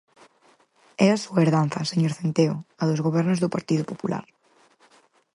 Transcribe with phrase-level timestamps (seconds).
[1.05, 4.25] É a súa herdanza, señor Centeo, a dos gobernos do Partido Popular.